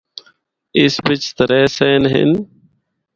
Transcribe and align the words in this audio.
اس 0.79 0.93
بچ 1.05 1.23
ترّے 1.37 1.61
صحن 1.75 2.03
ہن۔ 2.13 2.31